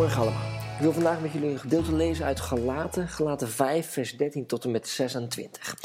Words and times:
Goedemorgen 0.00 0.32
allemaal. 0.32 0.74
Ik 0.76 0.80
wil 0.80 0.92
vandaag 0.92 1.20
met 1.20 1.32
jullie 1.32 1.50
een 1.50 1.58
gedeelte 1.58 1.94
lezen 1.94 2.24
uit 2.24 2.40
Galaten, 2.40 3.08
Galaten 3.08 3.48
5, 3.48 3.90
vers 3.90 4.16
13 4.16 4.46
tot 4.46 4.64
en 4.64 4.70
met 4.70 4.88
26. 4.88 5.76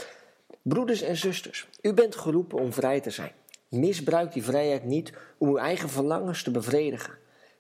Broeders 0.61 1.01
en 1.01 1.15
zusters, 1.15 1.67
u 1.81 1.93
bent 1.93 2.15
geroepen 2.15 2.59
om 2.59 2.73
vrij 2.73 2.99
te 2.99 3.09
zijn. 3.09 3.31
Misbruik 3.69 4.33
die 4.33 4.43
vrijheid 4.43 4.83
niet 4.83 5.13
om 5.37 5.47
uw 5.47 5.57
eigen 5.57 5.89
verlangens 5.89 6.43
te 6.43 6.51
bevredigen, 6.51 7.13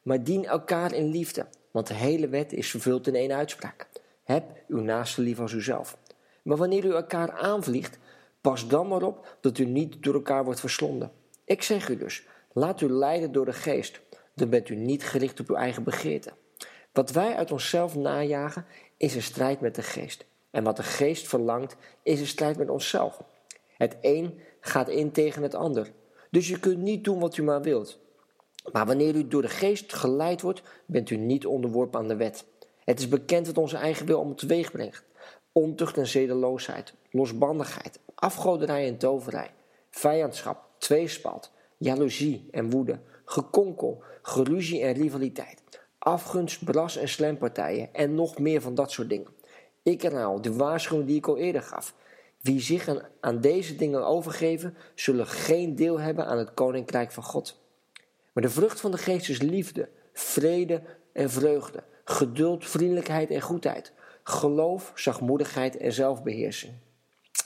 maar 0.03 0.23
dien 0.23 0.45
elkaar 0.45 0.93
in 0.93 1.09
liefde, 1.09 1.45
want 1.71 1.87
de 1.87 1.93
hele 1.93 2.27
wet 2.27 2.53
is 2.53 2.69
vervuld 2.69 3.07
in 3.07 3.15
één 3.15 3.31
uitspraak. 3.31 3.87
Heb 4.23 4.43
uw 4.67 4.81
naaste 4.81 5.21
lief 5.21 5.39
als 5.39 5.53
uzelf. 5.53 5.97
Maar 6.43 6.57
wanneer 6.57 6.85
u 6.85 6.91
elkaar 6.91 7.31
aanvliegt, 7.31 7.97
pas 8.41 8.67
dan 8.67 8.87
maar 8.87 9.03
op 9.03 9.37
dat 9.41 9.57
u 9.57 9.65
niet 9.65 10.03
door 10.03 10.13
elkaar 10.13 10.43
wordt 10.43 10.59
verslonden. 10.59 11.11
Ik 11.45 11.63
zeg 11.63 11.89
u 11.89 11.97
dus, 11.97 12.23
laat 12.53 12.81
u 12.81 12.89
leiden 12.89 13.31
door 13.31 13.45
de 13.45 13.53
geest, 13.53 14.01
dan 14.35 14.49
bent 14.49 14.69
u 14.69 14.75
niet 14.75 15.03
gericht 15.03 15.39
op 15.39 15.49
uw 15.49 15.55
eigen 15.55 15.83
begeerte. 15.83 16.31
Wat 16.95 17.11
wij 17.11 17.35
uit 17.35 17.51
onszelf 17.51 17.95
najagen, 17.95 18.65
is 18.97 19.15
een 19.15 19.23
strijd 19.23 19.61
met 19.61 19.75
de 19.75 19.81
geest. 19.81 20.25
En 20.51 20.63
wat 20.63 20.75
de 20.75 20.83
geest 20.83 21.27
verlangt, 21.27 21.75
is 22.03 22.19
een 22.19 22.27
strijd 22.27 22.57
met 22.57 22.69
onszelf. 22.69 23.21
Het 23.77 23.97
een 24.01 24.39
gaat 24.59 24.89
in 24.89 25.11
tegen 25.11 25.43
het 25.43 25.55
ander. 25.55 25.91
Dus 26.31 26.47
je 26.47 26.59
kunt 26.59 26.77
niet 26.77 27.03
doen 27.03 27.19
wat 27.19 27.37
u 27.37 27.43
maar 27.43 27.61
wilt. 27.61 27.99
Maar 28.71 28.85
wanneer 28.85 29.15
u 29.15 29.27
door 29.27 29.41
de 29.41 29.49
geest 29.49 29.93
geleid 29.93 30.41
wordt, 30.41 30.61
bent 30.85 31.09
u 31.09 31.17
niet 31.17 31.45
onderworpen 31.45 31.99
aan 31.99 32.07
de 32.07 32.15
wet. 32.15 32.45
Het 32.83 32.99
is 32.99 33.07
bekend 33.07 33.47
wat 33.47 33.57
onze 33.57 33.77
eigen 33.77 34.05
wil 34.05 34.19
om 34.19 34.35
teweeg 34.35 34.71
brengt. 34.71 35.03
Ontucht 35.51 35.97
en 35.97 36.07
zedeloosheid, 36.07 36.93
losbandigheid, 37.09 37.99
afgoderij 38.15 38.87
en 38.87 38.97
toverij, 38.97 39.51
vijandschap, 39.89 40.65
tweespalt, 40.77 41.51
jaloezie 41.77 42.47
en 42.51 42.69
woede, 42.69 42.99
gekonkel, 43.25 44.03
geruzie 44.21 44.81
en 44.81 44.93
rivaliteit, 44.93 45.63
afgunst, 46.05 46.65
bras 46.65 46.97
en 46.97 47.09
slempartijen 47.09 47.93
en 47.93 48.15
nog 48.15 48.39
meer 48.39 48.61
van 48.61 48.75
dat 48.75 48.91
soort 48.91 49.09
dingen. 49.09 49.27
Ik 49.83 50.01
herhaal 50.01 50.41
de 50.41 50.53
waarschuwing 50.53 51.07
die 51.07 51.17
ik 51.17 51.27
al 51.27 51.37
eerder 51.37 51.61
gaf. 51.61 51.95
Wie 52.41 52.61
zich 52.61 52.89
aan, 53.19 53.41
deze 53.41 53.75
dingen 53.75 54.05
overgeven, 54.05 54.77
zullen 54.95 55.27
geen 55.27 55.75
deel 55.75 55.99
hebben 55.99 56.25
aan 56.25 56.37
het 56.37 56.53
koninkrijk 56.53 57.11
van 57.11 57.23
God. 57.23 57.59
Maar 58.33 58.43
de 58.43 58.49
vrucht 58.49 58.79
van 58.79 58.91
de 58.91 58.97
geest 58.97 59.29
is 59.29 59.41
liefde, 59.41 59.89
vrede 60.13 60.81
en 61.13 61.29
vreugde, 61.29 61.83
geduld, 62.03 62.65
vriendelijkheid 62.65 63.29
en 63.29 63.41
goedheid, 63.41 63.91
geloof, 64.23 64.91
zachtmoedigheid 64.95 65.77
en 65.77 65.93
zelfbeheersing. 65.93 66.73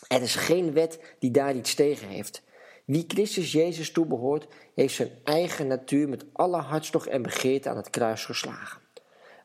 Er 0.08 0.22
is 0.22 0.36
geen 0.36 0.74
wet 0.74 1.00
die 1.20 1.32
daar 1.32 1.56
iets 1.56 1.76
tegen 1.76 2.08
heeft. 2.08 2.42
Wie 2.90 3.06
Christus 3.08 3.52
Jezus 3.52 3.92
toebehoort, 3.92 4.48
heeft 4.76 4.95
zijn 4.95 5.09
eigen 5.23 5.68
natuur 5.68 6.09
met 6.09 6.26
alle 6.34 6.58
hartstocht 6.58 7.08
en 7.08 7.22
begeerte 7.22 7.70
aan 7.70 7.78
het 7.78 7.90
kruis 7.90 8.26
geslagen. 8.26 8.81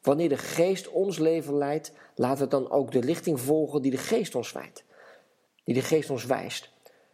Wanneer 0.03 0.29
de 0.29 0.37
geest 0.37 0.89
ons 0.89 1.19
leven 1.19 1.55
leidt, 1.55 1.93
laten 2.15 2.45
we 2.45 2.51
dan 2.51 2.71
ook 2.71 2.93
de 2.93 3.01
richting 3.01 3.41
volgen 3.41 3.83
die 3.83 3.91
de 3.91 3.97
geest 3.97 4.35
ons 4.35 4.53
wijst. 4.53 4.85
Die 5.65 5.75
de 5.75 5.83
geest 5.83 6.11
ons 6.11 6.25
wijst. 6.25 6.71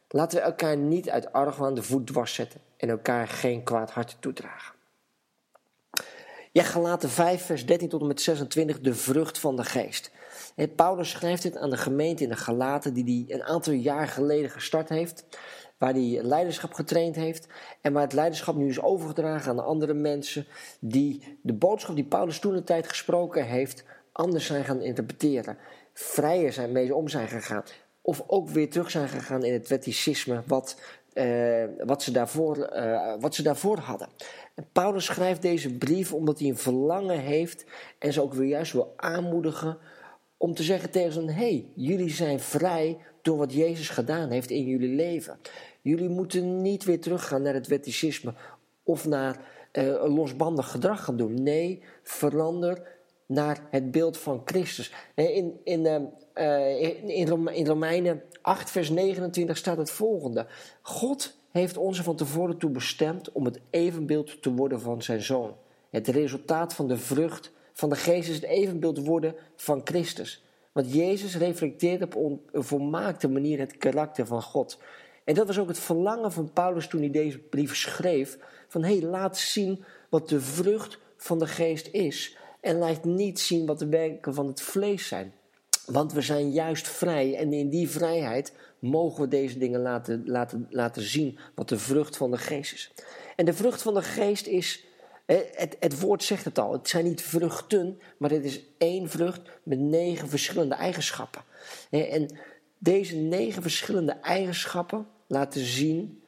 Laten 0.09 0.39
we 0.39 0.45
elkaar 0.45 0.77
niet 0.77 1.11
uit 1.11 1.33
argwaan 1.33 1.75
de 1.75 1.83
voet 1.83 2.07
dwars 2.07 2.35
zetten 2.35 2.61
en 2.77 2.89
elkaar 2.89 3.29
geen 3.29 3.63
kwaad 3.63 3.91
hart 3.91 4.17
toedragen. 4.21 4.75
Ja, 6.53 6.63
Galaten 6.63 7.09
5, 7.09 7.43
vers 7.43 7.67
13 7.67 7.89
tot 7.89 8.01
en 8.01 8.07
met 8.07 8.21
26, 8.21 8.81
de 8.81 8.95
vrucht 8.95 9.39
van 9.39 9.57
de 9.57 9.65
geest. 9.65 10.11
Paulus 10.77 11.11
schrijft 11.11 11.43
dit 11.43 11.57
aan 11.57 11.71
de 11.71 11.77
gemeente 11.77 12.23
in 12.23 12.29
de 12.29 12.37
Galaten, 12.37 12.95
die 12.95 13.25
hij 13.27 13.35
een 13.35 13.45
aantal 13.45 13.73
jaar 13.73 14.09
geleden 14.09 14.51
gestart 14.51 14.89
heeft 14.89 15.25
waar 15.79 15.93
hij 15.93 16.23
leiderschap 16.23 16.73
getraind 16.73 17.17
heeft 17.17 17.47
en 17.81 17.93
waar 17.93 18.03
het 18.03 18.13
leiderschap 18.13 18.57
nu 18.57 18.69
is 18.69 18.81
overgedragen 18.81 19.51
aan 19.51 19.57
de 19.57 19.63
andere 19.63 19.95
mensen 19.95 20.47
die 20.81 21.39
de 21.43 21.53
boodschap 21.53 21.95
die 21.95 22.05
Paulus 22.05 22.39
toen 22.39 22.55
de 22.55 22.65
tijd 22.65 22.89
gesproken 22.89 23.47
heeft 23.47 23.85
anders 24.13 24.47
zijn 24.47 24.65
gaan 24.65 24.83
interpreteren, 24.83 25.59
vrijer 25.93 26.53
zijn 26.53 26.73
mee 26.73 26.95
om 26.95 27.09
zijn 27.09 27.29
gegaan 27.29 27.65
of 28.03 28.23
ook 28.27 28.49
weer 28.49 28.71
terug 28.71 28.91
zijn 28.91 29.09
gegaan 29.09 29.45
in 29.45 29.53
het 29.53 29.69
wetticisme 29.69 30.43
wat, 30.47 30.77
uh, 31.15 31.65
wat, 31.85 32.03
ze, 32.03 32.11
daarvoor, 32.11 32.71
uh, 32.73 33.15
wat 33.21 33.35
ze 33.35 33.43
daarvoor 33.43 33.79
hadden. 33.79 34.09
En 34.55 34.67
Paulus 34.73 35.05
schrijft 35.05 35.43
deze 35.43 35.75
brief 35.75 36.13
omdat 36.13 36.39
hij 36.39 36.49
een 36.49 36.57
verlangen 36.57 37.19
heeft 37.19 37.65
en 37.99 38.13
ze 38.13 38.23
ook 38.23 38.35
weer 38.35 38.49
juist 38.49 38.73
wil 38.73 38.93
aanmoedigen 38.97 39.79
om 40.37 40.55
te 40.55 40.63
zeggen 40.63 40.91
tegen 40.91 41.13
ze: 41.13 41.33
hey, 41.33 41.67
jullie 41.75 42.11
zijn 42.11 42.41
vrij 42.41 42.99
door 43.23 43.37
wat 43.37 43.53
Jezus 43.53 43.89
gedaan 43.89 44.31
heeft 44.31 44.51
in 44.51 44.65
jullie 44.65 44.95
leven. 44.95 45.39
Jullie 45.81 46.09
moeten 46.09 46.63
niet 46.63 46.85
weer 46.85 47.01
teruggaan 47.01 47.43
naar 47.43 47.55
het 47.55 47.67
wetticisme 47.67 48.35
of 48.83 49.07
naar 49.07 49.37
een 49.73 50.09
losbandig 50.09 50.71
gedrag 50.71 51.05
gaan 51.05 51.17
doen. 51.17 51.43
Nee, 51.43 51.83
verander 52.03 53.00
naar 53.31 53.61
het 53.71 53.91
beeld 53.91 54.19
van 54.19 54.43
Christus. 54.45 54.93
In, 55.15 55.61
in, 55.65 56.11
uh, 56.35 56.83
in, 56.83 57.49
in 57.55 57.67
Romeinen 57.67 58.23
8, 58.43 58.71
vers 58.71 58.91
29 58.91 59.57
staat 59.57 59.77
het 59.77 59.91
volgende: 59.91 60.47
God 60.83 61.39
heeft 61.51 61.77
ons 61.77 62.01
van 62.01 62.17
tevoren 62.17 62.57
toe 62.57 62.71
bestemd 62.71 63.33
om 63.33 63.45
het 63.45 63.61
evenbeeld 63.71 64.43
te 64.43 64.53
worden 64.53 64.81
van 64.81 65.03
zijn 65.03 65.23
zoon. 65.23 65.57
Het 65.91 66.09
resultaat 66.09 66.75
van 66.75 66.89
de 66.89 66.97
vrucht 66.97 67.53
van 67.73 67.89
de 67.89 67.97
geest 67.97 68.29
is 68.29 68.35
het 68.35 68.45
evenbeeld 68.45 69.07
worden 69.07 69.35
van 69.57 69.81
Christus. 69.85 70.45
Want 70.73 70.93
Jezus 70.93 71.37
reflecteert 71.37 72.03
op 72.03 72.15
een 72.53 72.65
volmaakte 72.65 73.29
manier 73.29 73.59
het 73.59 73.77
karakter 73.77 74.27
van 74.27 74.43
God. 74.43 74.79
En 75.25 75.35
dat 75.35 75.47
was 75.47 75.59
ook 75.59 75.69
het 75.69 75.79
verlangen 75.79 76.33
van 76.33 76.53
Paulus 76.53 76.89
toen 76.89 77.01
hij 77.01 77.11
deze 77.11 77.39
brief 77.39 77.77
schreef. 77.77 78.39
Van 78.69 78.85
hé, 78.85 78.99
hey, 78.99 79.09
laat 79.09 79.39
zien 79.39 79.85
wat 80.09 80.29
de 80.29 80.41
vrucht 80.41 80.99
van 81.17 81.39
de 81.39 81.47
geest 81.47 81.89
is. 81.93 82.37
En 82.61 82.79
laat 82.79 83.05
niet 83.05 83.41
zien 83.41 83.67
wat 83.67 83.79
de 83.79 83.89
werken 83.89 84.35
van 84.35 84.47
het 84.47 84.61
vlees 84.61 85.09
zijn. 85.09 85.35
Want 85.87 86.13
we 86.13 86.21
zijn 86.21 86.51
juist 86.51 86.89
vrij 86.89 87.37
en 87.37 87.53
in 87.53 87.69
die 87.69 87.89
vrijheid 87.89 88.53
mogen 88.79 89.23
we 89.23 89.29
deze 89.29 89.59
dingen 89.59 89.81
laten, 89.81 90.23
laten, 90.27 90.67
laten 90.71 91.03
zien 91.03 91.39
wat 91.55 91.69
de 91.69 91.79
vrucht 91.79 92.17
van 92.17 92.31
de 92.31 92.39
geest 92.39 92.73
is. 92.73 92.93
En 93.37 93.45
de 93.45 93.55
vrucht 93.55 93.83
van 93.83 93.95
de 93.95 94.03
geest 94.03 94.47
is, 94.47 94.85
het, 95.27 95.77
het 95.81 96.01
woord 96.01 96.23
zegt 96.23 96.45
het 96.45 96.59
al, 96.59 96.73
het 96.73 96.89
zijn 96.89 97.05
niet 97.05 97.23
vruchten, 97.23 98.01
maar 98.17 98.31
het 98.31 98.45
is 98.45 98.63
één 98.79 99.09
vrucht 99.09 99.41
met 99.63 99.79
negen 99.79 100.29
verschillende 100.29 100.75
eigenschappen. 100.75 101.43
En 101.91 102.39
deze 102.79 103.17
negen 103.17 103.63
verschillende 103.63 104.13
eigenschappen 104.13 105.07
laten 105.27 105.61
zien 105.61 106.23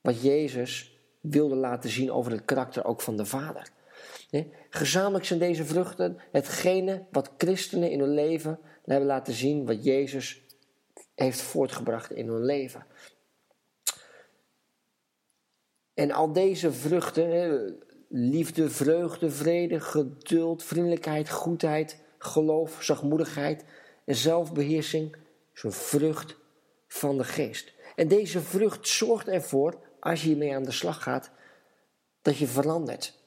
wat 0.00 0.22
Jezus 0.22 0.98
wilde 1.20 1.54
laten 1.54 1.90
zien 1.90 2.12
over 2.12 2.32
het 2.32 2.44
karakter 2.44 2.84
ook 2.84 3.00
van 3.00 3.16
de 3.16 3.26
Vader. 3.26 3.70
Gezamenlijk 4.70 5.24
zijn 5.24 5.38
deze 5.38 5.64
vruchten 5.64 6.18
hetgene 6.32 7.06
wat 7.10 7.30
christenen 7.36 7.90
in 7.90 8.00
hun 8.00 8.14
leven 8.14 8.58
hebben 8.84 9.06
laten 9.06 9.32
zien 9.32 9.66
wat 9.66 9.84
Jezus 9.84 10.42
heeft 11.14 11.40
voortgebracht 11.40 12.12
in 12.12 12.28
hun 12.28 12.44
leven. 12.44 12.86
En 15.94 16.10
al 16.10 16.32
deze 16.32 16.72
vruchten, 16.72 17.76
liefde, 18.08 18.70
vreugde, 18.70 19.30
vrede, 19.30 19.80
geduld, 19.80 20.62
vriendelijkheid, 20.62 21.30
goedheid, 21.30 22.00
geloof, 22.18 22.82
zachtmoedigheid 22.82 23.64
en 24.04 24.14
zelfbeheersing, 24.14 25.16
is 25.54 25.62
een 25.62 25.72
vrucht 25.72 26.36
van 26.86 27.16
de 27.18 27.24
geest. 27.24 27.72
En 27.96 28.08
deze 28.08 28.40
vrucht 28.40 28.88
zorgt 28.88 29.28
ervoor, 29.28 29.78
als 30.00 30.22
je 30.22 30.28
hiermee 30.28 30.54
aan 30.54 30.62
de 30.62 30.70
slag 30.70 31.02
gaat, 31.02 31.30
dat 32.22 32.36
je 32.36 32.46
verandert. 32.46 33.24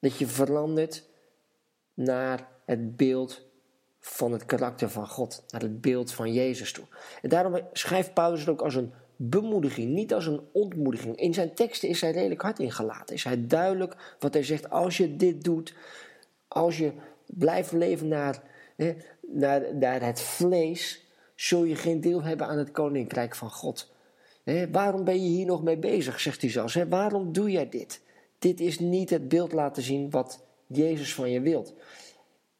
Dat 0.00 0.18
je 0.18 0.26
verandert 0.26 1.08
naar 1.94 2.48
het 2.64 2.96
beeld 2.96 3.42
van 4.00 4.32
het 4.32 4.46
karakter 4.46 4.90
van 4.90 5.08
God, 5.08 5.44
naar 5.48 5.60
het 5.60 5.80
beeld 5.80 6.12
van 6.12 6.32
Jezus 6.32 6.72
toe. 6.72 6.84
En 7.22 7.28
daarom 7.28 7.60
schrijft 7.72 8.14
Paulus 8.14 8.40
het 8.40 8.48
ook 8.48 8.62
als 8.62 8.74
een 8.74 8.92
bemoediging, 9.16 9.90
niet 9.90 10.14
als 10.14 10.26
een 10.26 10.40
ontmoediging. 10.52 11.16
In 11.16 11.34
zijn 11.34 11.54
teksten 11.54 11.88
is 11.88 12.00
hij 12.00 12.10
redelijk 12.10 12.42
hard 12.42 12.58
ingelaten. 12.58 13.14
Is 13.14 13.24
hij 13.24 13.46
duidelijk 13.46 14.16
wat 14.18 14.34
hij 14.34 14.42
zegt. 14.42 14.70
Als 14.70 14.96
je 14.96 15.16
dit 15.16 15.44
doet, 15.44 15.74
als 16.48 16.78
je 16.78 16.92
blijft 17.26 17.72
leven 17.72 18.08
naar, 18.08 18.42
hè, 18.76 18.96
naar, 19.20 19.76
naar 19.76 20.02
het 20.02 20.20
vlees, 20.20 21.06
zul 21.34 21.64
je 21.64 21.76
geen 21.76 22.00
deel 22.00 22.22
hebben 22.22 22.46
aan 22.46 22.58
het 22.58 22.70
koninkrijk 22.70 23.34
van 23.34 23.50
God. 23.50 23.92
waarom 24.72 25.04
ben 25.04 25.22
je 25.22 25.28
hier 25.28 25.46
nog 25.46 25.62
mee 25.62 25.78
bezig, 25.78 26.20
zegt 26.20 26.40
hij 26.40 26.50
zelfs. 26.50 26.74
waarom 26.88 27.32
doe 27.32 27.50
jij 27.50 27.68
dit? 27.68 28.00
Dit 28.40 28.60
is 28.60 28.78
niet 28.78 29.10
het 29.10 29.28
beeld 29.28 29.52
laten 29.52 29.82
zien 29.82 30.10
wat 30.10 30.44
Jezus 30.66 31.14
van 31.14 31.30
je 31.30 31.40
wilt. 31.40 31.74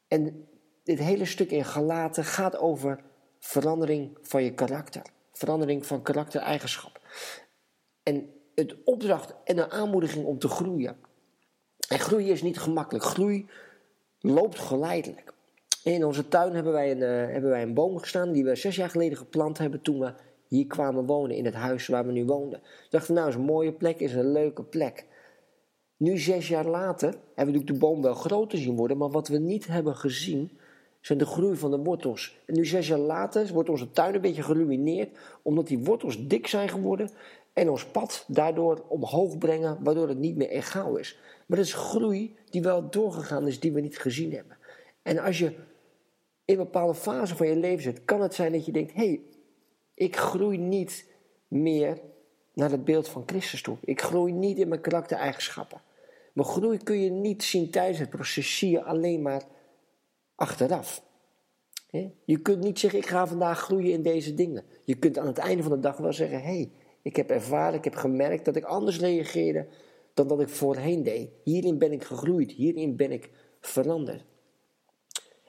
En 0.07 0.47
dit 0.83 0.99
hele 0.99 1.25
stuk 1.25 1.51
in 1.51 1.65
Galaten 1.65 2.23
gaat 2.23 2.57
over 2.57 3.03
verandering 3.39 4.17
van 4.21 4.43
je 4.43 4.53
karakter. 4.53 5.01
Verandering 5.31 5.85
van 5.85 6.01
karaktereigenschap. 6.01 6.99
En 8.03 8.29
het 8.55 8.75
opdracht 8.83 9.33
en 9.43 9.55
de 9.55 9.69
aanmoediging 9.69 10.25
om 10.25 10.39
te 10.39 10.47
groeien. 10.47 10.97
En 11.87 11.99
groeien 11.99 12.31
is 12.31 12.41
niet 12.41 12.59
gemakkelijk. 12.59 13.05
Groei 13.05 13.49
loopt 14.19 14.59
geleidelijk. 14.59 15.33
In 15.83 16.05
onze 16.05 16.27
tuin 16.27 16.53
hebben 16.53 16.73
wij, 16.73 16.91
een, 16.91 16.97
uh, 16.97 17.33
hebben 17.33 17.49
wij 17.49 17.61
een 17.61 17.73
boom 17.73 17.97
gestaan 17.97 18.31
die 18.31 18.43
we 18.43 18.55
zes 18.55 18.75
jaar 18.75 18.89
geleden 18.89 19.17
geplant 19.17 19.57
hebben 19.57 19.81
toen 19.81 19.99
we 19.99 20.13
hier 20.47 20.67
kwamen 20.67 21.05
wonen 21.05 21.35
in 21.35 21.45
het 21.45 21.53
huis 21.53 21.87
waar 21.87 22.05
we 22.05 22.11
nu 22.11 22.25
woonden. 22.25 22.59
We 22.61 22.87
dachten, 22.89 23.13
nou 23.13 23.27
is 23.27 23.35
een 23.35 23.41
mooie 23.41 23.73
plek, 23.73 23.99
is 23.99 24.13
een 24.13 24.31
leuke 24.31 24.63
plek. 24.63 25.05
Nu, 26.01 26.17
zes 26.17 26.47
jaar 26.47 26.65
later, 26.65 27.09
hebben 27.09 27.23
we 27.35 27.43
natuurlijk 27.43 27.67
de 27.67 27.73
boom 27.87 28.01
wel 28.01 28.13
groter 28.13 28.57
zien 28.57 28.75
worden, 28.75 28.97
maar 28.97 29.09
wat 29.09 29.27
we 29.27 29.37
niet 29.37 29.67
hebben 29.67 29.95
gezien, 29.95 30.51
zijn 31.01 31.17
de 31.17 31.25
groei 31.25 31.57
van 31.57 31.71
de 31.71 31.77
wortels. 31.77 32.37
En 32.45 32.55
nu, 32.55 32.65
zes 32.65 32.87
jaar 32.87 32.99
later, 32.99 33.53
wordt 33.53 33.69
onze 33.69 33.91
tuin 33.91 34.15
een 34.15 34.21
beetje 34.21 34.43
geruineerd, 34.43 35.17
omdat 35.41 35.67
die 35.67 35.79
wortels 35.79 36.27
dik 36.27 36.47
zijn 36.47 36.69
geworden 36.69 37.09
en 37.53 37.69
ons 37.69 37.85
pad 37.85 38.25
daardoor 38.27 38.83
omhoog 38.87 39.37
brengen, 39.37 39.77
waardoor 39.83 40.07
het 40.07 40.17
niet 40.17 40.35
meer 40.35 40.49
egaal 40.49 40.97
is. 40.97 41.19
Maar 41.45 41.57
dat 41.57 41.67
is 41.67 41.73
groei 41.73 42.35
die 42.49 42.61
wel 42.61 42.89
doorgegaan 42.89 43.47
is, 43.47 43.59
die 43.59 43.71
we 43.71 43.81
niet 43.81 43.99
gezien 43.99 44.33
hebben. 44.33 44.57
En 45.01 45.19
als 45.19 45.39
je 45.39 45.45
in 45.45 45.55
een 46.45 46.57
bepaalde 46.57 46.95
fase 46.95 47.35
van 47.35 47.47
je 47.47 47.55
leven 47.55 47.83
zit, 47.83 48.05
kan 48.05 48.21
het 48.21 48.33
zijn 48.33 48.51
dat 48.51 48.65
je 48.65 48.71
denkt: 48.71 48.93
hé, 48.93 49.05
hey, 49.05 49.21
ik 49.93 50.15
groei 50.15 50.57
niet 50.57 51.05
meer 51.47 51.97
naar 52.53 52.71
het 52.71 52.85
beeld 52.85 53.07
van 53.07 53.23
Christus 53.25 53.61
toe. 53.61 53.77
Ik 53.81 54.01
groei 54.01 54.31
niet 54.31 54.57
in 54.57 54.67
mijn 54.67 54.81
karaktereigenschappen. 54.81 55.81
Maar 56.33 56.45
groei 56.45 56.77
kun 56.77 56.99
je 57.01 57.09
niet 57.09 57.43
zien 57.43 57.69
tijdens 57.69 57.99
het 57.99 58.09
proces, 58.09 58.57
zie 58.57 58.69
je 58.69 58.83
alleen 58.83 59.21
maar 59.21 59.43
achteraf. 60.35 61.03
Je 62.25 62.41
kunt 62.41 62.63
niet 62.63 62.79
zeggen, 62.79 62.99
ik 62.99 63.05
ga 63.05 63.27
vandaag 63.27 63.59
groeien 63.59 63.91
in 63.91 64.03
deze 64.03 64.33
dingen. 64.33 64.63
Je 64.83 64.95
kunt 64.95 65.17
aan 65.17 65.27
het 65.27 65.37
einde 65.37 65.63
van 65.63 65.71
de 65.71 65.79
dag 65.79 65.97
wel 65.97 66.13
zeggen, 66.13 66.41
hé, 66.41 66.45
hey, 66.45 66.71
ik 67.01 67.15
heb 67.15 67.29
ervaren, 67.29 67.77
ik 67.77 67.83
heb 67.83 67.95
gemerkt 67.95 68.45
dat 68.45 68.55
ik 68.55 68.63
anders 68.63 68.99
reageerde 68.99 69.67
dan 70.13 70.27
dat 70.27 70.41
ik 70.41 70.49
voorheen 70.49 71.03
deed. 71.03 71.29
Hierin 71.43 71.77
ben 71.77 71.91
ik 71.91 72.03
gegroeid, 72.03 72.51
hierin 72.51 72.95
ben 72.95 73.11
ik 73.11 73.29
veranderd. 73.59 74.23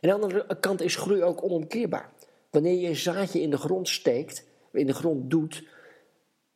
En 0.00 0.11
aan 0.11 0.20
de 0.20 0.26
andere 0.26 0.61
kant 0.61 0.81
is 0.81 0.96
groei 0.96 1.23
ook 1.23 1.43
onomkeerbaar. 1.43 2.12
Wanneer 2.50 2.81
je 2.81 2.88
een 2.88 2.96
zaadje 2.96 3.40
in 3.40 3.50
de 3.50 3.56
grond 3.56 3.88
steekt, 3.88 4.46
in 4.73 4.87
de 4.87 4.94
grond 4.94 5.31
doet, 5.31 5.64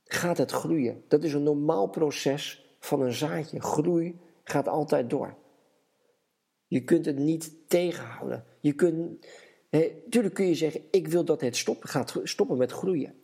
gaat 0.05 0.39
het 0.39 0.51
groeien. 0.51 1.05
Dat 1.09 1.25
is 1.25 1.33
een 1.33 1.43
normaal 1.43 1.89
proces 1.89 2.66
van 2.87 3.01
een 3.01 3.13
zaadje. 3.13 3.61
Groei 3.61 4.19
gaat 4.45 4.69
altijd 4.69 5.11
door. 5.11 5.35
Je 6.67 6.85
kunt 6.85 7.07
het 7.07 7.19
niet 7.19 7.53
tegenhouden. 7.69 8.45
Je 8.61 8.73
kunt, 8.73 9.27
natuurlijk 9.71 10.35
kun 10.35 10.47
je 10.47 10.55
zeggen, 10.55 10.81
ik 10.91 11.09
wil 11.09 11.25
dat 11.25 11.41
het 11.41 11.57
stoppen, 11.57 11.89
gaat 11.89 12.21
stoppen 12.23 12.57
met 12.57 12.73
groeien. 12.73 13.15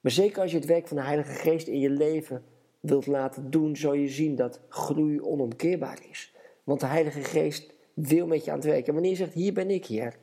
Maar 0.00 0.12
zeker 0.12 0.42
als 0.42 0.50
je 0.50 0.56
het 0.56 0.66
werk 0.66 0.88
van 0.88 0.96
de 0.96 1.02
Heilige 1.02 1.32
Geest 1.32 1.66
in 1.66 1.78
je 1.78 1.90
leven 1.90 2.44
wilt 2.80 3.06
laten 3.06 3.50
doen, 3.50 3.76
zal 3.76 3.94
je 3.94 4.08
zien 4.08 4.36
dat 4.36 4.60
groei 4.68 5.20
onomkeerbaar 5.20 5.98
is. 6.10 6.34
Want 6.64 6.80
de 6.80 6.86
Heilige 6.86 7.22
Geest 7.22 7.72
wil 7.94 8.26
met 8.26 8.44
je 8.44 8.50
aan 8.50 8.56
het 8.56 8.66
werken. 8.66 8.86
En 8.86 8.92
wanneer 8.92 9.10
je 9.10 9.16
zegt, 9.16 9.34
hier 9.34 9.52
ben 9.52 9.70
ik, 9.70 9.86
Heer. 9.86 10.16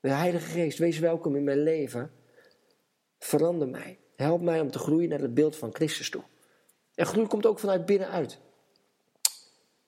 De 0.00 0.10
Heilige 0.10 0.50
Geest, 0.50 0.78
wees 0.78 0.98
welkom 0.98 1.36
in 1.36 1.44
mijn 1.44 1.62
leven. 1.62 2.10
Verander 3.18 3.68
mij. 3.68 3.98
Help 4.16 4.40
mij 4.40 4.60
om 4.60 4.70
te 4.70 4.78
groeien 4.78 5.08
naar 5.08 5.20
het 5.20 5.34
beeld 5.34 5.56
van 5.56 5.74
Christus 5.74 6.10
toe. 6.10 6.22
En 6.96 7.06
groei 7.06 7.26
komt 7.26 7.46
ook 7.46 7.58
vanuit 7.58 7.86
binnenuit. 7.86 8.40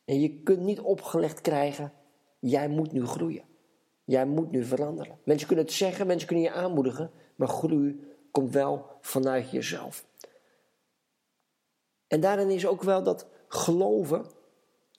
En 0.05 0.20
je 0.20 0.43
kunt 0.43 0.60
niet 0.60 0.81
opgelegd 0.81 1.40
krijgen, 1.40 1.93
jij 2.38 2.69
moet 2.69 2.93
nu 2.93 3.06
groeien. 3.06 3.44
Jij 4.05 4.26
moet 4.26 4.50
nu 4.50 4.64
veranderen. 4.64 5.19
Mensen 5.25 5.46
kunnen 5.46 5.64
het 5.64 5.75
zeggen, 5.75 6.06
mensen 6.06 6.26
kunnen 6.26 6.44
je 6.44 6.52
aanmoedigen, 6.52 7.10
maar 7.37 7.49
groei 7.49 8.00
komt 8.31 8.52
wel 8.52 8.87
vanuit 9.00 9.50
jezelf. 9.50 10.06
En 12.06 12.20
daarin 12.20 12.50
is 12.50 12.66
ook 12.66 12.82
wel 12.82 13.02
dat 13.02 13.26
geloven 13.49 14.26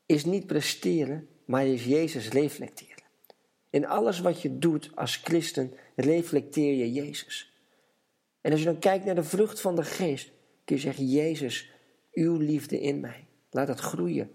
is 0.06 0.26
niet 0.26 0.48
presteren, 0.48 1.28
maar 1.46 1.66
is 1.66 1.86
Jezus 1.86 2.30
reflecteren. 2.30 3.04
In 3.70 3.88
alles 3.88 4.20
wat 4.20 4.42
je 4.42 4.58
doet 4.58 4.92
als 4.96 5.16
christen 5.16 5.74
reflecteer 5.96 6.74
je 6.74 6.92
Jezus. 6.92 7.54
En 8.42 8.52
als 8.52 8.60
je 8.60 8.66
dan 8.66 8.80
kijkt 8.80 9.06
naar 9.06 9.16
de 9.16 9.24
vrucht 9.24 9.62
van 9.62 9.76
de 9.76 9.84
geest, 9.84 10.32
kun 10.66 10.76
je 10.76 10.82
zeggen, 10.82 11.08
Jezus, 11.08 11.72
uw 12.20 12.38
liefde 12.38 12.80
in 12.80 13.00
mij. 13.00 13.26
Laat 13.52 13.68
het 13.68 13.80
groeien. 13.80 14.32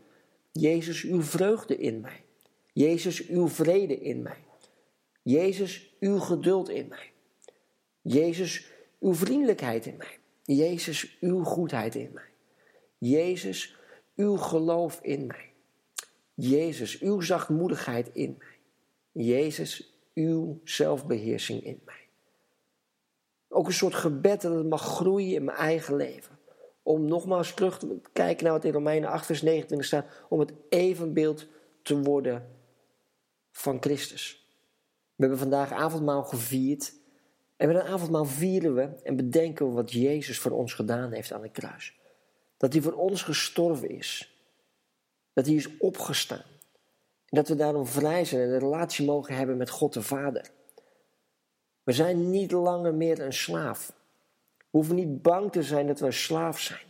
Jezus, 0.52 1.02
uw 1.02 1.22
vreugde 1.22 1.76
in 1.76 2.00
mij. 2.00 2.24
Jezus, 2.72 3.26
uw 3.26 3.48
vrede 3.48 4.00
in 4.00 4.22
mij. 4.22 4.44
Jezus, 5.22 5.94
uw 6.00 6.18
geduld 6.18 6.68
in 6.68 6.88
mij. 6.88 7.12
Jezus, 8.02 8.70
uw 9.00 9.14
vriendelijkheid 9.14 9.86
in 9.86 9.96
mij. 9.96 10.18
Jezus, 10.44 11.16
uw 11.20 11.44
goedheid 11.44 11.94
in 11.94 12.10
mij. 12.12 12.30
Jezus, 12.98 13.76
uw 14.16 14.36
geloof 14.36 14.98
in 15.02 15.26
mij. 15.26 15.52
Jezus, 16.34 16.98
uw 17.00 17.20
zachtmoedigheid 17.20 18.10
in 18.12 18.34
mij. 18.38 18.58
Jezus, 19.24 19.98
uw 20.14 20.60
zelfbeheersing 20.64 21.64
in 21.64 21.80
mij. 21.84 22.08
Ook 23.48 23.66
een 23.66 23.72
soort 23.72 23.94
gebed 23.94 24.40
dat 24.40 24.54
het 24.54 24.68
mag 24.68 24.82
groeien 24.82 25.34
in 25.34 25.44
mijn 25.44 25.58
eigen 25.58 25.96
leven. 25.96 26.38
Om 26.86 27.04
nogmaals 27.04 27.54
terug 27.54 27.78
te 27.78 28.00
kijken 28.12 28.44
naar 28.44 28.52
wat 28.52 28.64
in 28.64 28.72
Romeinen 28.72 29.10
8, 29.10 29.26
vers 29.26 29.42
29 29.42 29.86
staat. 29.86 30.06
Om 30.28 30.40
het 30.40 30.52
evenbeeld 30.68 31.46
te 31.82 32.02
worden 32.02 32.46
van 33.52 33.76
Christus. 33.80 34.48
We 35.14 35.22
hebben 35.22 35.38
vandaag 35.38 35.72
avondmaal 35.72 36.24
gevierd. 36.24 36.94
En 37.56 37.68
met 37.68 37.76
een 37.76 37.86
avondmaal 37.86 38.24
vieren 38.24 38.74
we 38.74 38.88
en 39.02 39.16
bedenken 39.16 39.66
we 39.66 39.72
wat 39.72 39.92
Jezus 39.92 40.38
voor 40.38 40.50
ons 40.50 40.72
gedaan 40.72 41.12
heeft 41.12 41.32
aan 41.32 41.42
het 41.42 41.52
kruis. 41.52 41.98
Dat 42.56 42.72
hij 42.72 42.82
voor 42.82 42.92
ons 42.92 43.22
gestorven 43.22 43.88
is. 43.88 44.38
Dat 45.32 45.46
hij 45.46 45.54
is 45.54 45.78
opgestaan. 45.78 46.44
En 47.28 47.40
dat 47.40 47.48
we 47.48 47.54
daarom 47.54 47.86
vrij 47.86 48.24
zijn 48.24 48.42
en 48.42 48.48
een 48.48 48.58
relatie 48.58 49.06
mogen 49.06 49.36
hebben 49.36 49.56
met 49.56 49.70
God 49.70 49.92
de 49.92 50.02
Vader. 50.02 50.50
We 51.82 51.92
zijn 51.92 52.30
niet 52.30 52.52
langer 52.52 52.94
meer 52.94 53.20
een 53.20 53.32
slaaf. 53.32 53.92
We 54.74 54.80
hoeven 54.80 54.96
niet 54.96 55.22
bang 55.22 55.52
te 55.52 55.62
zijn 55.62 55.86
dat 55.86 56.00
we 56.00 56.06
een 56.06 56.12
slaaf 56.12 56.60
zijn. 56.60 56.86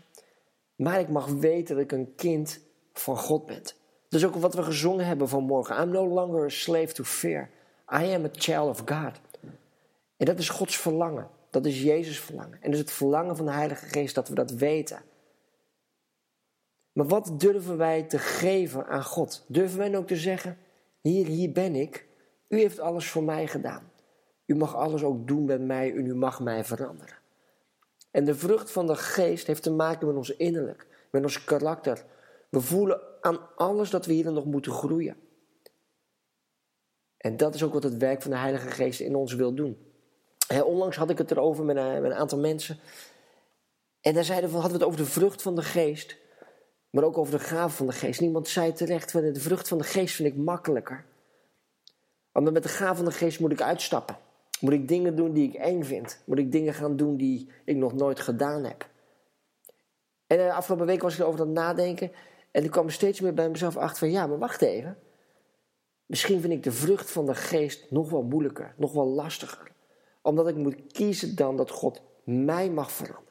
Maar 0.77 1.01
ik 1.01 1.09
mag 1.09 1.27
weten 1.27 1.75
dat 1.75 1.85
ik 1.85 1.93
een 1.93 2.15
kind 2.15 2.61
van 2.93 3.17
God 3.17 3.47
ben. 3.47 3.63
Dat 3.63 4.21
is 4.21 4.25
ook 4.25 4.35
wat 4.35 4.55
we 4.55 4.63
gezongen 4.63 5.07
hebben 5.07 5.29
vanmorgen. 5.29 5.83
I'm 5.83 5.91
no 5.91 6.07
longer 6.07 6.45
a 6.45 6.49
slave 6.49 6.93
to 6.93 7.05
fear. 7.05 7.51
I 7.93 8.15
am 8.15 8.25
a 8.25 8.29
child 8.33 8.69
of 8.69 8.79
God. 8.79 9.21
En 10.17 10.27
dat 10.27 10.39
is 10.39 10.49
Gods 10.49 10.77
verlangen. 10.77 11.29
Dat 11.51 11.67
is 11.67 11.83
Jezus' 11.83 12.21
verlangen. 12.21 12.53
En 12.53 12.61
dat 12.71 12.73
is 12.73 12.79
het 12.79 12.93
verlangen 12.93 13.37
van 13.37 13.47
de 13.47 13.53
Heilige 13.53 13.87
Geest 13.87 14.15
dat 14.15 14.29
we 14.29 14.35
dat 14.35 14.51
weten. 14.51 15.03
Maar 16.93 17.07
wat 17.07 17.41
durven 17.41 17.77
wij 17.77 18.03
te 18.03 18.19
geven 18.19 18.87
aan 18.87 19.05
God? 19.05 19.45
Durven 19.47 19.79
wij 19.79 19.97
ook 19.97 20.07
te 20.07 20.17
zeggen: 20.17 20.59
Hier, 21.01 21.27
hier 21.27 21.53
ben 21.53 21.75
ik. 21.75 22.07
U 22.49 22.59
heeft 22.59 22.81
alles 22.81 23.09
voor 23.09 23.23
mij 23.23 23.47
gedaan. 23.47 23.91
U 24.47 24.55
mag 24.55 24.77
alles 24.77 25.03
ook 25.03 25.27
doen 25.27 25.45
met 25.45 25.61
mij 25.61 25.95
en 25.97 26.07
u 26.07 26.15
mag 26.15 26.41
mij 26.41 26.65
veranderen. 26.65 27.23
En 28.15 28.25
de 28.25 28.35
vrucht 28.35 28.71
van 28.71 28.87
de 28.87 28.97
geest 28.97 29.47
heeft 29.47 29.63
te 29.63 29.71
maken 29.71 30.07
met 30.07 30.17
ons 30.17 30.37
innerlijk, 30.37 30.87
met 31.11 31.23
ons 31.23 31.45
karakter. 31.45 32.05
We 32.49 32.61
voelen 32.61 33.01
aan 33.21 33.39
alles 33.57 33.91
dat 33.91 34.07
we 34.07 34.13
hier 34.13 34.33
nog 34.33 34.45
moeten 34.45 34.73
groeien. 34.73 35.17
En 37.17 37.37
dat 37.37 37.55
is 37.55 37.63
ook 37.63 37.73
wat 37.73 37.83
het 37.83 37.97
werk 37.97 38.23
van 38.23 38.31
de 38.31 38.37
Heilige 38.37 38.69
Geest 38.69 39.01
in 39.01 39.15
ons 39.15 39.35
wil 39.35 39.55
doen. 39.55 39.93
onlangs 40.65 40.97
had 40.97 41.11
ik 41.11 41.19
het 41.19 41.31
erover 41.31 41.65
met 41.65 41.77
een, 41.77 42.03
met 42.03 42.11
een 42.11 42.17
aantal 42.17 42.39
mensen. 42.39 42.79
En 44.01 44.15
daar 44.15 44.25
zeiden 44.25 44.51
we, 44.51 44.57
hadden 44.57 44.79
we 44.79 44.85
het 44.85 44.87
over 44.87 45.05
de 45.05 45.11
vrucht 45.11 45.43
van 45.43 45.55
de 45.55 45.63
geest. 45.63 46.17
Maar 46.91 47.05
ook 47.05 47.19
over 47.19 47.39
de 47.39 47.45
gave 47.45 47.77
van 47.77 47.87
de 47.87 47.93
geest. 47.93 48.21
Niemand 48.21 48.49
zei 48.49 48.73
terecht, 48.73 49.13
de 49.13 49.41
vrucht 49.41 49.69
van 49.69 49.79
de 49.79 49.85
geest 49.85 50.15
vind 50.15 50.29
ik 50.29 50.37
makkelijker. 50.37 51.05
Want 52.33 52.53
met 52.53 52.63
de 52.63 52.69
gave 52.69 52.95
van 52.95 53.05
de 53.05 53.13
geest 53.13 53.41
moet 53.41 53.53
ik 53.53 53.63
uitstappen. 53.63 54.17
Moet 54.61 54.73
ik 54.73 54.89
dingen 54.89 55.17
doen 55.17 55.33
die 55.33 55.49
ik 55.49 55.55
eng 55.55 55.83
vind? 55.83 56.23
Moet 56.27 56.39
ik 56.39 56.53
dingen 56.53 56.75
gaan 56.75 56.97
doen 56.97 57.17
die 57.17 57.49
ik 57.65 57.77
nog 57.77 57.95
nooit 57.95 58.21
gedaan 58.21 58.65
heb? 58.65 58.89
En 60.27 60.37
de 60.37 60.43
eh, 60.43 60.57
afgelopen 60.57 60.87
week 60.87 61.03
was 61.03 61.15
ik 61.15 61.21
erover 61.21 61.41
aan 61.41 61.47
het 61.47 61.55
nadenken. 61.55 62.13
En 62.51 62.65
ik 62.65 62.71
kwam 62.71 62.91
steeds 62.91 63.21
meer 63.21 63.35
bij 63.35 63.51
mezelf 63.51 63.77
achter 63.77 63.99
van 63.99 64.11
ja, 64.11 64.27
maar 64.27 64.39
wacht 64.39 64.63
even. 64.63 64.99
Misschien 66.07 66.41
vind 66.41 66.53
ik 66.53 66.63
de 66.63 66.73
vrucht 66.73 67.11
van 67.11 67.27
de 67.27 67.35
geest 67.35 67.91
nog 67.91 68.11
wel 68.11 68.23
moeilijker, 68.23 68.75
nog 68.77 68.93
wel 68.93 69.07
lastiger. 69.07 69.73
Omdat 70.23 70.49
ik 70.49 70.57
moet 70.57 70.93
kiezen 70.93 71.37
dan 71.37 71.57
dat 71.57 71.71
God 71.71 72.03
mij 72.25 72.71
mag 72.71 72.93
veranderen. 72.93 73.23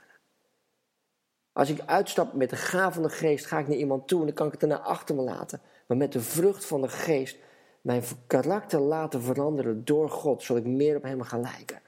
Als 1.53 1.69
ik 1.69 1.81
uitstap 1.85 2.33
met 2.33 2.49
de 2.49 2.55
gave 2.55 2.93
van 2.93 3.03
de 3.03 3.09
geest, 3.09 3.45
ga 3.45 3.59
ik 3.59 3.67
naar 3.67 3.77
iemand 3.77 4.07
toe 4.07 4.19
en 4.19 4.25
dan 4.25 4.35
kan 4.35 4.45
ik 4.47 4.51
het 4.51 4.61
ernaar 4.61 4.77
achter 4.79 5.15
me 5.15 5.21
laten. 5.21 5.61
Maar 5.87 5.97
met 5.97 6.11
de 6.11 6.21
vrucht 6.21 6.65
van 6.65 6.81
de 6.81 6.89
geest 6.89 7.37
mijn 7.83 8.03
karakter 8.27 8.79
laten 8.79 9.21
veranderen 9.21 9.85
door 9.85 10.09
God, 10.09 10.43
zodat 10.43 10.63
ik 10.63 10.69
meer 10.69 10.95
op 10.95 11.03
Hem 11.03 11.21
ga 11.21 11.37
lijken, 11.37 11.81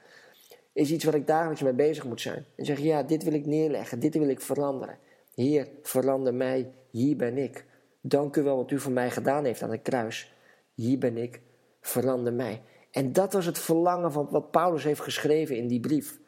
is 0.72 0.90
iets 0.90 1.04
waar 1.04 1.14
ik 1.14 1.26
dagelijks 1.26 1.62
mee 1.62 1.72
bezig 1.72 2.04
moet 2.04 2.20
zijn. 2.20 2.44
En 2.56 2.64
zeggen, 2.64 2.86
ja, 2.86 3.02
dit 3.02 3.22
wil 3.22 3.32
ik 3.32 3.46
neerleggen, 3.46 4.00
dit 4.00 4.14
wil 4.14 4.28
ik 4.28 4.40
veranderen. 4.40 4.98
Heer, 5.34 5.68
verander 5.82 6.34
mij, 6.34 6.70
hier 6.90 7.16
ben 7.16 7.38
ik. 7.38 7.64
Dank 8.00 8.36
u 8.36 8.42
wel 8.42 8.56
wat 8.56 8.70
u 8.70 8.78
voor 8.78 8.92
mij 8.92 9.10
gedaan 9.10 9.44
heeft 9.44 9.62
aan 9.62 9.70
het 9.70 9.82
kruis. 9.82 10.34
Hier 10.74 10.98
ben 10.98 11.16
ik, 11.16 11.40
verander 11.80 12.32
mij. 12.32 12.62
En 12.90 13.12
dat 13.12 13.32
was 13.32 13.46
het 13.46 13.58
verlangen 13.58 14.12
van 14.12 14.28
wat 14.30 14.50
Paulus 14.50 14.84
heeft 14.84 15.00
geschreven 15.00 15.56
in 15.56 15.68
die 15.68 15.80
brief. 15.80 16.18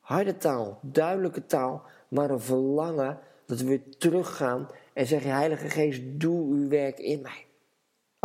Harde 0.00 0.36
taal, 0.36 0.78
duidelijke 0.82 1.46
taal, 1.46 1.82
maar 2.08 2.30
een 2.30 2.40
verlangen 2.40 3.18
dat 3.46 3.60
we 3.60 3.66
weer 3.66 3.82
teruggaan 3.98 4.68
en 4.92 5.06
zeggen, 5.06 5.30
Heilige 5.30 5.68
Geest, 5.68 6.02
doe 6.04 6.54
uw 6.54 6.68
werk 6.68 6.98
in 6.98 7.20
mij. 7.20 7.46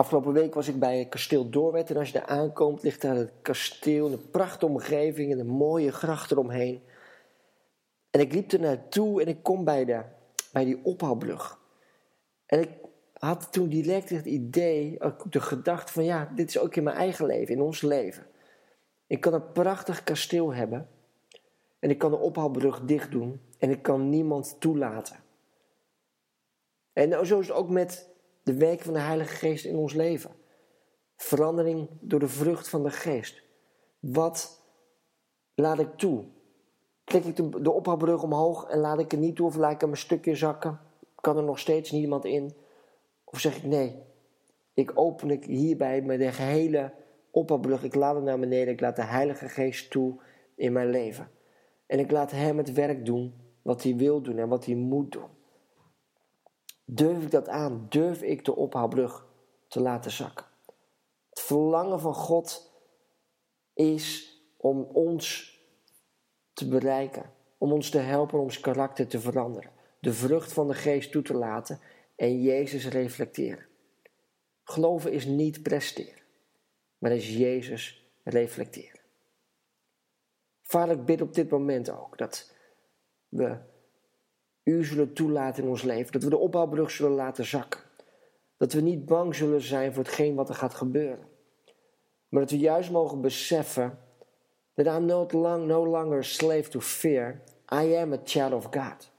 Afgelopen 0.02 0.34
week 0.34 0.54
was 0.54 0.68
ik 0.68 0.80
bij 0.80 1.06
kasteel 1.10 1.50
Doorwet 1.50 1.90
en 1.90 1.98
als 1.98 2.08
je 2.08 2.14
daar 2.14 2.26
aankomt 2.26 2.84
ligt 2.84 3.02
daar 3.02 3.16
het 3.16 3.32
kasteel, 3.42 4.12
een 4.12 4.30
prachtige 4.32 4.72
omgeving 4.72 5.32
en 5.32 5.40
een 5.40 5.48
mooie 5.48 5.92
gracht 5.92 6.32
eromheen. 6.32 6.82
En 8.10 8.20
ik 8.20 8.34
liep 8.34 8.52
er 8.52 8.60
naartoe 8.60 9.22
en 9.22 9.28
ik 9.28 9.44
kom 9.44 9.64
bij, 9.64 9.86
de, 9.86 10.02
bij 10.52 10.66
die 10.66 10.80
ophaalbrug. 10.84 11.60
En 12.46 12.60
ik 12.60 12.70
had 13.14 13.52
toen 13.52 13.70
direct 13.70 14.10
het 14.10 14.26
idee, 14.26 14.98
de 15.30 15.42
gedachte 15.42 15.94
van 15.94 16.04
ja, 16.04 16.32
dit 16.36 16.50
is 16.50 16.60
ook 16.60 16.76
in 16.76 16.84
mijn 16.84 16.96
eigen 16.96 17.26
leven, 17.26 17.56
in 17.56 17.62
ons 17.62 17.82
leven. 17.82 18.26
Ik 19.08 19.22
kan 19.22 19.34
een 19.34 19.52
prachtig 19.52 20.04
kasteel 20.04 20.54
hebben 20.54 20.88
en 21.80 21.90
ik 21.90 21.98
kan 21.98 22.12
de 22.12 22.18
ophaalbrug 22.18 22.82
dicht 22.82 23.12
doen 23.12 23.42
en 23.58 23.70
ik 23.70 23.82
kan 23.82 24.10
niemand 24.10 24.56
toelaten. 24.60 25.16
En 26.94 27.26
zo 27.26 27.40
is 27.40 27.48
het 27.48 27.58
ook 27.58 27.70
met 27.70 28.11
de 28.44 28.54
werking 28.54 28.84
van 28.84 28.94
de 28.94 29.00
Heilige 29.00 29.36
Geest 29.36 29.66
in 29.66 29.76
ons 29.76 29.94
leven. 29.94 30.32
Verandering 31.16 31.90
door 32.00 32.20
de 32.20 32.28
vrucht 32.28 32.70
van 32.70 32.84
de 32.84 32.92
Geest. 32.92 33.42
Wat 34.00 34.62
laat 35.56 35.80
ik 35.80 35.98
toe? 35.98 36.26
Klik 37.04 37.26
ik 37.26 37.36
de, 37.36 37.62
de 37.62 37.72
omhoog 38.22 38.70
en 38.70 38.80
laat 38.80 39.00
ik 39.00 39.12
het 39.12 39.20
niet 39.20 39.36
toe 39.36 39.46
of 39.46 39.56
laat 39.56 39.72
ik 39.72 39.82
hem 39.82 39.90
een 39.90 39.98
stukje 39.98 40.36
zakken? 40.36 40.80
Kan 41.16 41.38
er 41.38 41.44
nog 41.44 41.60
steeds 41.60 41.92
niemand 41.92 42.26
in? 42.26 42.54
Of 43.24 43.40
zeg 43.40 43.58
ik 43.58 43.64
nee, 43.64 44.04
ik 44.74 44.92
open 44.94 45.32
ik 45.32 45.46
hierbij 45.46 46.02
de 46.18 46.32
gehele 46.32 46.94
ophaalbrug. 47.32 47.84
Ik 47.84 47.96
laat 47.96 48.16
het 48.16 48.24
naar 48.24 48.40
beneden. 48.40 48.74
Ik 48.74 48.80
laat 48.80 48.96
de 48.96 49.04
Heilige 49.04 49.50
Geest 49.50 49.92
toe 49.92 50.20
in 50.56 50.74
mijn 50.74 50.90
leven. 50.90 51.30
En 51.86 52.00
ik 52.00 52.12
laat 52.12 52.32
Hem 52.32 52.58
het 52.58 52.74
werk 52.74 53.06
doen 53.06 53.34
wat 53.62 53.84
Hij 53.84 53.96
wil 53.96 54.22
doen 54.22 54.38
en 54.38 54.48
wat 54.48 54.66
Hij 54.66 54.76
moet 54.76 55.12
doen. 55.12 55.30
Durf 56.94 57.24
ik 57.24 57.32
dat 57.32 57.48
aan? 57.48 57.86
Durf 57.90 58.22
ik 58.22 58.46
de 58.46 58.56
ophaalbrug 58.56 59.26
te 59.68 59.80
laten 59.80 60.12
zakken? 60.12 60.46
Het 61.30 61.42
verlangen 61.42 62.00
van 62.00 62.14
God 62.14 62.72
is 63.74 64.36
om 64.58 64.82
ons 64.82 65.58
te 66.54 66.68
bereiken, 66.68 67.34
om 67.58 67.72
ons 67.72 67.90
te 67.90 67.98
helpen 67.98 68.40
ons 68.40 68.60
karakter 68.60 69.08
te 69.08 69.20
veranderen, 69.20 69.72
de 70.00 70.14
vrucht 70.14 70.54
van 70.54 70.68
de 70.68 70.74
geest 70.74 71.12
toe 71.12 71.22
te 71.22 71.34
laten 71.34 71.80
en 72.16 72.42
Jezus 72.42 72.88
reflecteren. 72.88 73.66
Geloven 74.64 75.12
is 75.12 75.26
niet 75.26 75.64
presteren, 75.64 76.24
maar 76.98 77.12
is 77.12 77.30
Jezus 77.38 78.12
reflecteren. 78.24 79.02
Vader, 80.62 80.96
ik 80.96 81.06
bid 81.06 81.22
op 81.22 81.34
dit 81.34 81.50
moment 81.50 81.90
ook 81.90 82.18
dat 82.18 82.54
we 83.30 83.58
u 84.64 84.86
zullen 84.86 85.14
toelaten 85.14 85.64
in 85.64 85.70
ons 85.70 85.82
leven. 85.82 86.12
Dat 86.12 86.24
we 86.24 86.30
de 86.30 86.38
opbouwbrug 86.38 86.92
zullen 86.92 87.16
laten 87.16 87.46
zakken. 87.46 87.80
Dat 88.58 88.74
we 88.74 88.82
niet 88.82 89.06
bang 89.06 89.36
zullen 89.36 89.62
zijn 89.62 89.94
voor 89.94 90.04
hetgeen 90.04 90.36
wat 90.36 90.50
er 90.50 90.56
gaat 90.56 90.74
gebeuren. 90.74 91.28
Maar 92.30 92.42
dat 92.42 92.52
we 92.52 92.58
juist 92.58 92.92
mogen 92.92 93.22
beseffen 93.22 93.98
that 94.74 94.86
I'm 94.86 95.06
no, 95.06 95.28
long, 95.32 95.68
no 95.68 95.86
longer 95.86 96.24
slave 96.24 96.70
to 96.70 96.80
fear. 96.80 97.42
I 97.74 97.96
am 97.96 98.14
a 98.14 98.20
child 98.24 98.54
of 98.54 98.64
God. 98.64 99.12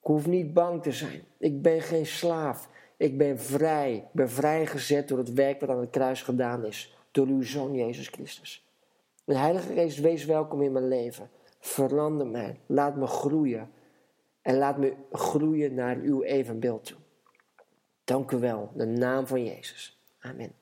Ik 0.00 0.08
hoef 0.08 0.26
niet 0.26 0.52
bang 0.52 0.82
te 0.82 0.92
zijn. 0.92 1.24
Ik 1.38 1.62
ben 1.62 1.80
geen 1.80 2.06
slaaf. 2.06 2.68
Ik 2.96 3.18
ben 3.18 3.38
vrij. 3.38 3.94
Ik 3.94 4.12
ben 4.12 4.30
vrijgezet 4.30 5.08
door 5.08 5.18
het 5.18 5.32
werk 5.32 5.60
wat 5.60 5.68
aan 5.68 5.80
het 5.80 5.90
kruis 5.90 6.22
gedaan 6.22 6.64
is. 6.64 6.96
Door 7.10 7.26
uw 7.26 7.42
Zoon 7.42 7.74
Jezus 7.74 8.08
Christus. 8.08 8.66
De 9.24 9.36
Heilige 9.36 9.72
Geest, 9.72 10.00
wees 10.00 10.24
welkom 10.24 10.62
in 10.62 10.72
mijn 10.72 10.88
leven. 10.88 11.30
Verander 11.60 12.26
mij. 12.26 12.60
Laat 12.66 12.96
me 12.96 13.06
groeien. 13.06 13.70
En 14.42 14.56
laat 14.56 14.78
me 14.78 14.94
groeien 15.10 15.74
naar 15.74 15.96
uw 15.96 16.22
evenbeeld 16.22 16.84
toe. 16.84 16.98
Dank 18.04 18.30
u 18.30 18.36
wel. 18.36 18.70
De 18.74 18.86
naam 18.86 19.26
van 19.26 19.44
Jezus. 19.44 20.00
Amen. 20.18 20.52